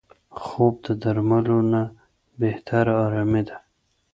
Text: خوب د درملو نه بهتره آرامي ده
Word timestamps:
خوب 0.43 0.73
د 0.85 0.87
درملو 1.01 1.59
نه 1.71 1.81
بهتره 2.41 2.93
آرامي 3.05 3.41
ده 3.47 3.57